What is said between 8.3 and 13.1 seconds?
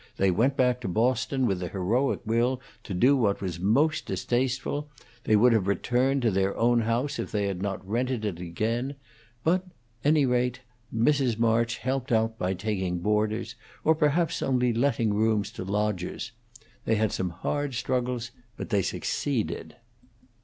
again; but, any rate, Mrs. March helped out by taking